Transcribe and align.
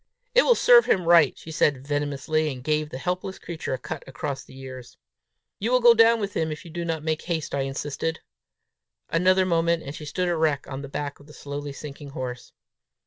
"It 0.33 0.41
will 0.41 0.55
serve 0.55 0.85
him 0.85 1.05
right," 1.05 1.37
she 1.37 1.51
said 1.51 1.85
venomously, 1.85 2.51
and 2.51 2.63
gave 2.63 2.89
the 2.89 2.97
helpless 2.97 3.37
creature 3.37 3.75
a 3.75 3.77
cut 3.77 4.03
across 4.07 4.43
the 4.43 4.57
ears. 4.59 4.97
"You 5.59 5.71
will 5.71 5.79
go 5.79 5.93
down 5.93 6.19
with 6.19 6.33
him, 6.35 6.51
if 6.51 6.65
you 6.65 6.71
do 6.71 6.83
not 6.83 7.03
make 7.03 7.21
haste," 7.21 7.53
I 7.53 7.61
insisted. 7.61 8.19
Another 9.11 9.45
moment 9.45 9.83
and 9.83 9.93
she 9.93 10.05
stood 10.05 10.27
erect 10.27 10.65
on 10.65 10.81
the 10.81 10.89
back 10.89 11.19
of 11.19 11.27
the 11.27 11.33
slowly 11.33 11.71
sinking 11.71 12.09
horse. 12.17 12.51